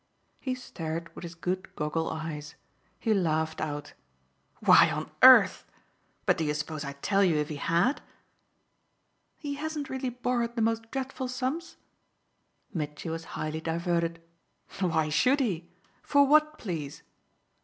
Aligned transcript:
He 0.39 0.55
stared 0.55 1.13
with 1.15 1.21
his 1.21 1.35
good 1.35 1.75
goggle 1.75 2.09
eyes 2.09 2.55
he 2.97 3.13
laughed 3.13 3.61
out. 3.61 3.93
"Why 4.59 4.89
on 4.89 5.11
earth? 5.21 5.63
But 6.25 6.39
do 6.39 6.43
you 6.43 6.55
suppose 6.55 6.83
I'd 6.83 7.03
tell 7.03 7.23
you 7.23 7.35
if 7.35 7.49
he 7.49 7.57
had?" 7.57 8.01
"He 9.37 9.53
hasn't 9.61 9.91
really 9.91 10.09
borrowed 10.09 10.55
the 10.55 10.61
most 10.63 10.89
dreadful 10.89 11.27
sums?" 11.27 11.77
Mitchy 12.73 13.09
was 13.11 13.25
highly 13.37 13.61
diverted. 13.61 14.19
"Why 14.79 15.09
should 15.09 15.39
he? 15.39 15.69
For 16.01 16.25
what, 16.25 16.57
please?" 16.57 17.03